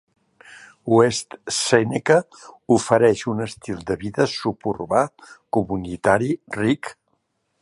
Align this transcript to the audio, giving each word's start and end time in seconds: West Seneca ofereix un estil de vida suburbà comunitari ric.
West 0.93 1.35
Seneca 1.57 2.17
ofereix 2.77 3.23
un 3.35 3.45
estil 3.47 3.85
de 3.93 3.99
vida 4.07 4.29
suburbà 4.35 5.07
comunitari 5.59 6.37
ric. 6.63 6.95